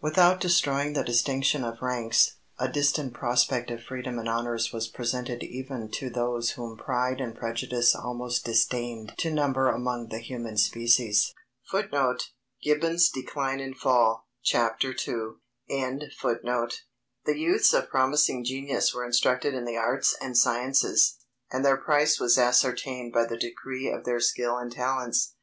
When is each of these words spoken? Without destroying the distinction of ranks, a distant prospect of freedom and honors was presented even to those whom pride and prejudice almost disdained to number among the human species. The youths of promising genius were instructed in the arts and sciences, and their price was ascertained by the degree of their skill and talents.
Without 0.00 0.38
destroying 0.38 0.92
the 0.92 1.02
distinction 1.02 1.64
of 1.64 1.82
ranks, 1.82 2.36
a 2.60 2.68
distant 2.68 3.12
prospect 3.12 3.72
of 3.72 3.82
freedom 3.82 4.20
and 4.20 4.28
honors 4.28 4.72
was 4.72 4.86
presented 4.86 5.42
even 5.42 5.90
to 5.90 6.08
those 6.08 6.50
whom 6.50 6.76
pride 6.76 7.20
and 7.20 7.34
prejudice 7.34 7.92
almost 7.96 8.44
disdained 8.44 9.12
to 9.18 9.32
number 9.32 9.66
among 9.66 10.06
the 10.06 10.20
human 10.20 10.56
species. 10.56 11.34
The 11.72 12.20
youths 17.26 17.72
of 17.74 17.90
promising 17.90 18.44
genius 18.44 18.94
were 18.94 19.04
instructed 19.04 19.54
in 19.54 19.64
the 19.64 19.76
arts 19.76 20.16
and 20.22 20.38
sciences, 20.38 21.16
and 21.50 21.64
their 21.64 21.76
price 21.76 22.20
was 22.20 22.38
ascertained 22.38 23.12
by 23.12 23.26
the 23.26 23.36
degree 23.36 23.90
of 23.90 24.04
their 24.04 24.20
skill 24.20 24.56
and 24.56 24.70
talents. 24.70 25.34